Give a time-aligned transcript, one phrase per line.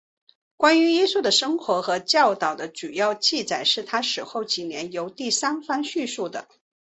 [0.57, 6.47] 关于耶稣的生活和教导的主要记载是他死后几年由第三方叙述的。